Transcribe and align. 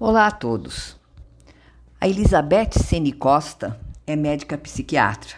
Olá 0.00 0.28
a 0.28 0.30
todos. 0.30 0.96
A 2.00 2.06
Elizabeth 2.06 2.70
Sene 2.86 3.10
Costa 3.10 3.80
é 4.06 4.14
médica 4.14 4.56
psiquiatra. 4.56 5.34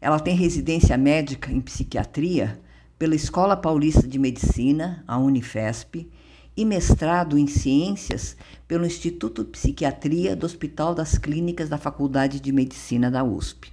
Ela 0.00 0.18
tem 0.18 0.34
residência 0.34 0.96
médica 0.96 1.52
em 1.52 1.60
psiquiatria 1.60 2.58
pela 2.98 3.14
Escola 3.14 3.54
Paulista 3.54 4.08
de 4.08 4.18
Medicina, 4.18 5.04
a 5.06 5.18
Unifesp, 5.18 6.10
e 6.56 6.64
mestrado 6.64 7.36
em 7.36 7.46
ciências 7.46 8.38
pelo 8.66 8.86
Instituto 8.86 9.44
de 9.44 9.50
Psiquiatria 9.50 10.34
do 10.34 10.46
Hospital 10.46 10.94
das 10.94 11.18
Clínicas 11.18 11.68
da 11.68 11.76
Faculdade 11.76 12.40
de 12.40 12.52
Medicina 12.52 13.10
da 13.10 13.22
USP. 13.22 13.70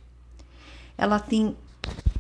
Ela 0.98 1.22
tem 1.22 1.56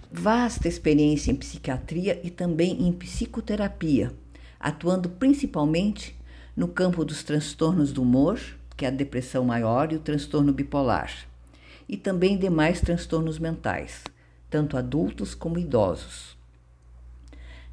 vasta 0.09 0.65
experiência 0.65 1.29
em 1.29 1.35
psiquiatria 1.35 2.21
e 2.23 2.29
também 2.29 2.87
em 2.87 2.93
psicoterapia, 2.93 4.13
atuando 4.57 5.09
principalmente 5.09 6.20
no 6.55 6.67
campo 6.67 7.05
dos 7.05 7.23
transtornos 7.23 7.91
do 7.91 8.01
humor, 8.01 8.39
que 8.75 8.85
é 8.85 8.87
a 8.87 8.91
depressão 8.91 9.45
maior 9.45 9.91
e 9.91 9.95
o 9.95 9.99
transtorno 9.99 10.51
bipolar, 10.51 11.11
e 11.87 11.97
também 11.97 12.37
demais 12.37 12.81
transtornos 12.81 13.39
mentais, 13.39 14.03
tanto 14.49 14.77
adultos 14.77 15.33
como 15.33 15.59
idosos. 15.59 16.37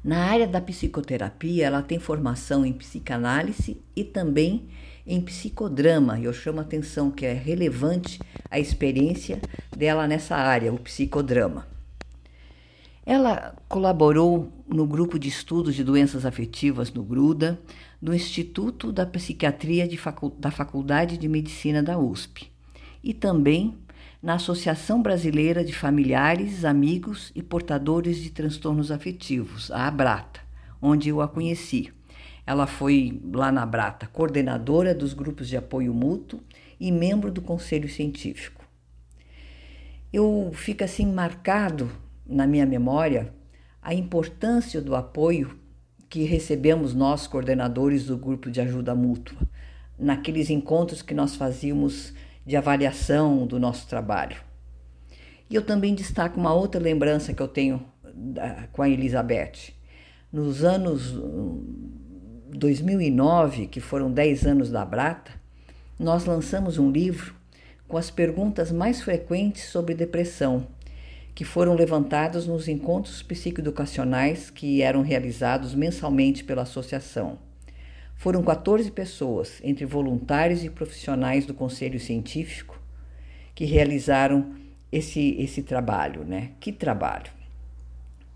Na 0.03 0.25
área 0.25 0.47
da 0.47 0.61
psicoterapia, 0.61 1.65
ela 1.65 1.81
tem 1.81 1.99
formação 1.99 2.65
em 2.65 2.71
psicanálise 2.71 3.81
e 3.95 4.03
também 4.03 4.69
em 5.05 5.19
psicodrama, 5.19 6.17
e 6.19 6.23
eu 6.23 6.31
chamo 6.31 6.59
a 6.59 6.61
atenção 6.61 7.11
que 7.11 7.25
é 7.25 7.33
relevante 7.33 8.19
a 8.49 8.59
experiência 8.59 9.41
dela 9.75 10.07
nessa 10.07 10.35
área, 10.35 10.71
o 10.71 10.79
psicodrama. 10.79 11.67
Ela 13.05 13.55
colaborou 13.67 14.53
no 14.67 14.85
grupo 14.85 15.17
de 15.17 15.27
estudos 15.27 15.73
de 15.73 15.83
doenças 15.83 16.25
afetivas 16.25 16.93
no 16.93 17.03
GRUDA, 17.03 17.59
do 18.01 18.13
Instituto 18.13 18.91
da 18.91 19.05
Psiquiatria 19.05 19.87
Facu 19.97 20.29
da 20.29 20.49
Faculdade 20.49 21.17
de 21.17 21.27
Medicina 21.27 21.83
da 21.83 21.97
USP, 21.97 22.51
e 23.03 23.13
também 23.13 23.77
na 24.21 24.35
Associação 24.35 25.01
Brasileira 25.01 25.63
de 25.63 25.73
Familiares, 25.73 26.65
Amigos 26.65 27.31
e 27.35 27.41
Portadores 27.41 28.17
de 28.17 28.29
Transtornos 28.29 28.91
Afetivos, 28.91 29.71
a 29.71 29.87
ABRATA, 29.87 30.41
onde 30.81 31.09
eu 31.09 31.21
a 31.21 31.27
conheci. 31.27 31.93
Ela 32.45 32.67
foi 32.67 33.21
lá 33.33 33.51
na 33.51 33.63
ABRATA 33.63 34.07
coordenadora 34.07 34.93
dos 34.93 35.13
grupos 35.13 35.47
de 35.47 35.55
apoio 35.55 35.93
mútuo 35.93 36.41
e 36.79 36.91
membro 36.91 37.31
do 37.31 37.41
conselho 37.41 37.87
científico. 37.87 38.65
Eu 40.11 40.51
fico 40.53 40.83
assim 40.83 41.05
marcado 41.05 41.91
na 42.25 42.47
minha 42.47 42.65
memória 42.65 43.33
a 43.81 43.93
importância 43.93 44.81
do 44.81 44.95
apoio 44.95 45.57
que 46.09 46.23
recebemos 46.23 46.93
nós, 46.93 47.27
coordenadores 47.27 48.05
do 48.05 48.17
grupo 48.17 48.49
de 48.49 48.59
ajuda 48.59 48.95
mútua, 48.95 49.37
naqueles 49.97 50.49
encontros 50.49 51.01
que 51.01 51.13
nós 51.13 51.35
fazíamos 51.35 52.13
de 52.45 52.55
avaliação 52.55 53.45
do 53.45 53.59
nosso 53.59 53.87
trabalho. 53.87 54.37
E 55.49 55.55
eu 55.55 55.61
também 55.61 55.93
destaco 55.93 56.39
uma 56.39 56.53
outra 56.53 56.81
lembrança 56.81 57.33
que 57.33 57.41
eu 57.41 57.47
tenho 57.47 57.85
da, 58.13 58.67
com 58.71 58.81
a 58.81 58.89
Elizabeth. 58.89 59.73
Nos 60.31 60.63
anos 60.63 61.13
2009, 62.49 63.67
que 63.67 63.79
foram 63.79 64.11
10 64.11 64.47
anos 64.47 64.71
da 64.71 64.83
Brata, 64.83 65.31
nós 65.99 66.25
lançamos 66.25 66.77
um 66.77 66.91
livro 66.91 67.35
com 67.87 67.97
as 67.97 68.09
perguntas 68.09 68.71
mais 68.71 69.01
frequentes 69.01 69.65
sobre 69.65 69.93
depressão 69.93 70.67
que 71.39 71.45
foram 71.45 71.73
levantados 71.73 72.45
nos 72.45 72.67
encontros 72.67 73.23
psicoeducacionais 73.23 74.49
que 74.49 74.81
eram 74.81 75.01
realizados 75.01 75.73
mensalmente 75.73 76.43
pela 76.43 76.63
associação. 76.63 77.39
Foram 78.13 78.43
14 78.43 78.91
pessoas, 78.91 79.61
entre 79.63 79.85
voluntários 79.85 80.65
e 80.65 80.69
profissionais 80.69 81.45
do 81.45 81.53
Conselho 81.53 81.97
Científico, 81.97 82.77
que 83.55 83.63
realizaram 83.63 84.53
esse, 84.91 85.37
esse 85.39 85.63
trabalho, 85.63 86.25
né? 86.25 86.49
Que 86.59 86.73
trabalho! 86.73 87.31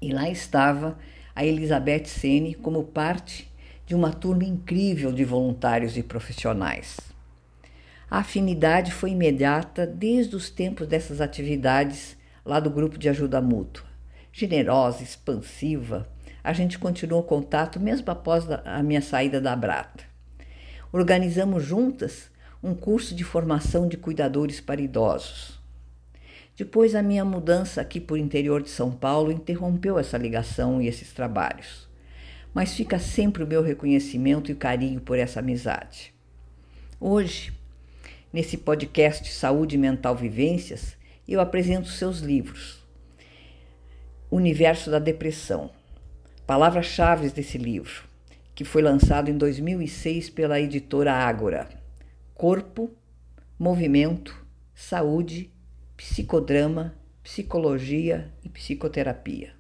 E 0.02 0.14
lá 0.14 0.30
estava 0.30 0.98
a 1.36 1.46
Elizabeth 1.46 2.06
Sene 2.06 2.56
como 2.56 2.86
parte 2.86 3.52
de 3.86 3.94
uma 3.94 4.14
turma 4.14 4.46
incrível 4.46 5.12
de 5.12 5.26
voluntários 5.26 5.98
e 5.98 6.04
profissionais. 6.04 7.02
A 8.10 8.20
afinidade 8.20 8.94
foi 8.94 9.12
imediata 9.12 9.86
desde 9.86 10.38
os 10.38 10.50
tempos 10.50 10.88
dessas 10.88 11.20
atividades 11.20 12.16
lá 12.46 12.60
do 12.60 12.70
grupo 12.70 12.98
de 12.98 13.10
ajuda 13.10 13.42
mútua. 13.42 13.86
Generosa, 14.32 15.04
expansiva, 15.04 16.08
a 16.44 16.52
gente 16.52 16.78
continuou 16.78 17.22
o 17.22 17.26
contato 17.26 17.80
mesmo 17.80 18.10
após 18.12 18.46
a 18.50 18.84
minha 18.84 19.02
saída 19.02 19.40
da 19.40 19.56
Brata. 19.56 20.04
Organizamos 20.92 21.64
juntas 21.64 22.30
um 22.62 22.74
curso 22.74 23.16
de 23.16 23.24
formação 23.24 23.88
de 23.88 23.98
cuidadores 23.98 24.60
para 24.60 24.82
idosos. 24.82 25.60
Depois, 26.56 26.94
a 26.94 27.02
minha 27.02 27.26
mudança 27.26 27.82
aqui 27.82 28.00
por 28.00 28.18
interior 28.18 28.62
de 28.62 28.70
São 28.70 28.92
Paulo 28.92 29.32
interrompeu 29.32 29.98
essa 29.98 30.18
ligação 30.18 30.82
e 30.82 30.88
esses 30.88 31.12
trabalhos. 31.12 31.88
Mas 32.54 32.74
fica 32.74 33.00
sempre 33.00 33.44
o 33.44 33.48
meu 33.48 33.64
reconhecimento 33.64 34.52
e 34.52 34.56
carinho 34.56 35.02
por 35.02 35.18
essa 35.18 35.40
amizade. 35.40 36.14
Hoje, 37.00 37.52
nesse 38.32 38.58
podcast 38.58 39.34
Saúde 39.34 39.78
Mental 39.78 40.16
Vivências, 40.16 40.96
eu 41.28 41.40
apresento 41.40 41.88
seus 41.88 42.20
livros. 42.20 42.84
Universo 44.30 44.92
da 44.92 45.00
Depressão. 45.00 45.70
Palavras-chave 46.46 47.30
desse 47.30 47.58
livro, 47.58 48.04
que 48.54 48.66
foi 48.66 48.82
lançado 48.82 49.30
em 49.30 49.38
2006 49.38 50.30
pela 50.30 50.60
editora 50.60 51.14
Ágora. 51.14 51.70
Corpo, 52.34 52.92
movimento, 53.58 54.46
saúde, 54.76 55.50
psicodrama, 55.96 56.94
psicologia 57.24 58.30
e 58.44 58.50
psicoterapia. 58.50 59.54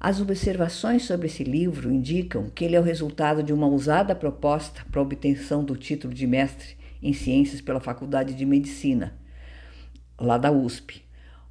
As 0.00 0.20
observações 0.20 1.04
sobre 1.04 1.28
esse 1.28 1.44
livro 1.44 1.92
indicam 1.92 2.50
que 2.50 2.64
ele 2.64 2.74
é 2.74 2.80
o 2.80 2.82
resultado 2.82 3.42
de 3.42 3.52
uma 3.52 3.68
ousada 3.68 4.14
proposta 4.16 4.84
para 4.90 5.00
a 5.00 5.04
obtenção 5.04 5.64
do 5.64 5.76
título 5.76 6.12
de 6.12 6.26
mestre 6.26 6.76
em 7.00 7.12
ciências 7.12 7.60
pela 7.60 7.80
Faculdade 7.80 8.34
de 8.34 8.44
Medicina 8.44 9.16
lá 10.18 10.38
da 10.38 10.50
USP, 10.50 11.04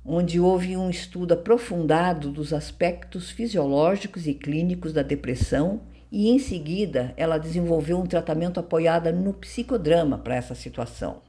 onde 0.03 0.39
houve 0.39 0.77
um 0.77 0.89
estudo 0.89 1.33
aprofundado 1.33 2.29
dos 2.29 2.53
aspectos 2.53 3.29
fisiológicos 3.29 4.27
e 4.27 4.33
clínicos 4.33 4.93
da 4.93 5.01
depressão 5.01 5.81
e 6.11 6.29
em 6.29 6.39
seguida 6.39 7.13
ela 7.17 7.37
desenvolveu 7.37 7.99
um 7.99 8.05
tratamento 8.05 8.59
apoiado 8.59 9.11
no 9.11 9.33
psicodrama 9.33 10.17
para 10.17 10.35
essa 10.35 10.55
situação. 10.55 11.21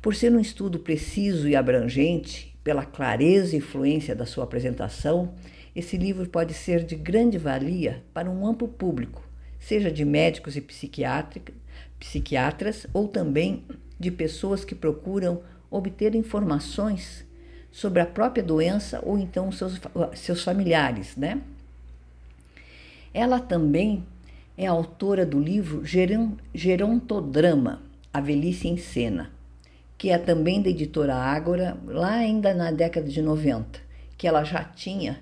Por 0.00 0.14
ser 0.14 0.32
um 0.32 0.38
estudo 0.38 0.78
preciso 0.78 1.48
e 1.48 1.56
abrangente, 1.56 2.56
pela 2.62 2.84
clareza 2.84 3.56
e 3.56 3.60
fluência 3.60 4.14
da 4.14 4.26
sua 4.26 4.44
apresentação, 4.44 5.34
esse 5.74 5.96
livro 5.96 6.28
pode 6.28 6.54
ser 6.54 6.84
de 6.84 6.94
grande 6.94 7.38
valia 7.38 8.04
para 8.14 8.30
um 8.30 8.46
amplo 8.46 8.68
público, 8.68 9.22
seja 9.58 9.90
de 9.90 10.04
médicos 10.04 10.56
e 10.56 10.60
psiquiatras 11.98 12.86
ou 12.92 13.08
também 13.08 13.64
de 13.98 14.10
pessoas 14.10 14.64
que 14.64 14.74
procuram 14.74 15.42
obter 15.70 16.14
informações 16.14 17.26
sobre 17.70 18.00
a 18.00 18.06
própria 18.06 18.42
doença 18.42 19.00
ou 19.04 19.18
então 19.18 19.52
seus, 19.52 19.80
seus 20.14 20.42
familiares, 20.42 21.16
né? 21.16 21.40
Ela 23.12 23.40
também 23.40 24.04
é 24.56 24.66
autora 24.66 25.26
do 25.26 25.38
livro 25.38 25.82
Gerontodrama, 26.54 27.82
A 28.12 28.20
Velhice 28.20 28.68
em 28.68 28.76
Cena, 28.76 29.30
que 29.98 30.10
é 30.10 30.18
também 30.18 30.62
da 30.62 30.70
editora 30.70 31.14
Ágora, 31.14 31.76
lá 31.86 32.14
ainda 32.14 32.54
na 32.54 32.70
década 32.70 33.08
de 33.08 33.20
90, 33.20 33.80
que 34.16 34.26
ela 34.26 34.44
já 34.44 34.64
tinha 34.64 35.20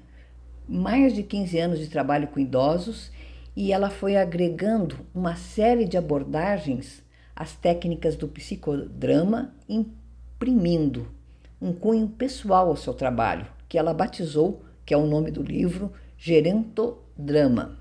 mais 0.69 1.15
de 1.15 1.23
15 1.23 1.59
anos 1.59 1.79
de 1.79 1.89
trabalho 1.89 2.29
com 2.29 2.41
idosos 2.41 3.11
e 3.57 3.73
ela 3.73 3.91
foi 3.91 4.17
agregando 4.17 4.99
uma 5.15 5.37
série 5.37 5.85
de 5.85 5.97
abordagens 5.97 7.03
às 7.35 7.55
técnicas 7.55 8.17
do 8.17 8.29
psicodrama 8.29 9.55
imprimindo 10.45 11.09
um 11.59 11.73
cunho 11.73 12.07
pessoal 12.07 12.69
ao 12.69 12.77
seu 12.77 12.93
trabalho, 12.93 13.47
que 13.67 13.79
ela 13.79 13.95
batizou, 13.95 14.63
que 14.85 14.93
é 14.93 14.97
o 14.97 15.07
nome 15.07 15.31
do 15.31 15.43
livro, 15.43 15.91
Gerentodrama. 16.19 17.79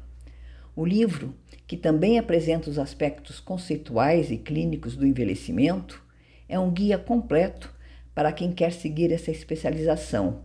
O 0.73 0.85
livro, 0.85 1.35
que 1.67 1.75
também 1.75 2.17
apresenta 2.17 2.69
os 2.69 2.79
aspectos 2.79 3.41
conceituais 3.41 4.31
e 4.31 4.37
clínicos 4.37 4.95
do 4.95 5.05
envelhecimento, 5.05 6.01
é 6.47 6.57
um 6.57 6.71
guia 6.71 6.97
completo 6.97 7.69
para 8.15 8.31
quem 8.31 8.53
quer 8.53 8.71
seguir 8.71 9.11
essa 9.11 9.29
especialização 9.29 10.39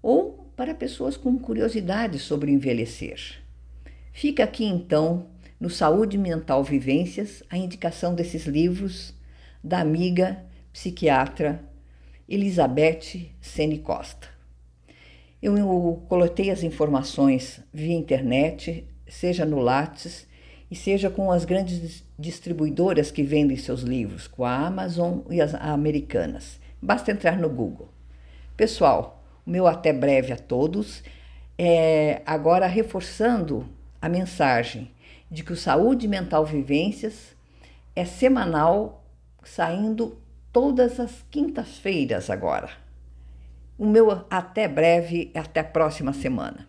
ou 0.00 0.50
para 0.56 0.74
pessoas 0.74 1.14
com 1.14 1.38
curiosidade 1.38 2.18
sobre 2.18 2.50
envelhecer. 2.50 3.20
Fica 4.12 4.44
aqui 4.44 4.64
então, 4.64 5.26
no 5.60 5.68
Saúde 5.68 6.16
Mental 6.16 6.64
Vivências, 6.64 7.42
a 7.50 7.58
indicação 7.58 8.14
desses 8.14 8.46
livros 8.46 9.12
da 9.62 9.80
amiga 9.80 10.48
psiquiatra 10.72 11.64
Elizabeth 12.28 13.32
Sene 13.40 13.78
Costa. 13.78 14.28
Eu, 15.42 16.02
coletei 16.08 16.50
as 16.50 16.62
informações 16.62 17.60
via 17.72 17.96
internet, 17.96 18.86
seja 19.08 19.44
no 19.44 19.58
Lattes, 19.58 20.28
e 20.70 20.76
seja 20.76 21.10
com 21.10 21.32
as 21.32 21.44
grandes 21.44 22.04
distribuidoras 22.18 23.10
que 23.10 23.22
vendem 23.22 23.56
seus 23.56 23.80
livros, 23.80 24.28
com 24.28 24.44
a 24.44 24.66
Amazon 24.66 25.20
e 25.28 25.40
as 25.40 25.54
americanas. 25.54 26.60
Basta 26.80 27.10
entrar 27.10 27.36
no 27.36 27.48
Google. 27.48 27.88
Pessoal, 28.56 29.24
o 29.44 29.50
meu 29.50 29.66
até 29.66 29.92
breve 29.92 30.32
a 30.32 30.36
todos. 30.36 31.02
É, 31.58 32.22
agora 32.24 32.66
reforçando 32.66 33.66
a 34.00 34.08
mensagem 34.08 34.90
de 35.30 35.42
que 35.42 35.52
o 35.52 35.56
Saúde 35.56 36.06
Mental 36.06 36.44
Vivências 36.44 37.34
é 37.96 38.04
semanal, 38.04 39.04
saindo 39.42 40.16
todas 40.52 40.98
as 41.00 41.24
quintas-feiras 41.30 42.30
agora. 42.30 42.70
O 43.78 43.86
meu 43.86 44.26
até 44.28 44.68
breve, 44.68 45.30
até 45.34 45.60
a 45.60 45.64
próxima 45.64 46.12
semana. 46.12 46.68